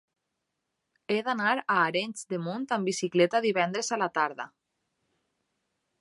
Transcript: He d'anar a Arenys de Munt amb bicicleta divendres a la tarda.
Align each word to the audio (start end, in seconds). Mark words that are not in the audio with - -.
He 1.15 1.17
d'anar 1.27 1.51
a 1.57 1.75
Arenys 1.75 2.25
de 2.35 2.41
Munt 2.47 2.65
amb 2.77 2.91
bicicleta 2.91 3.45
divendres 3.47 3.93
a 3.97 4.03
la 4.05 4.09
tarda. 4.19 4.51